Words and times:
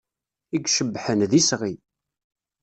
I 0.55 0.59
icebḥen, 0.67 1.19
d 1.31 1.33
isɣi. 1.39 1.73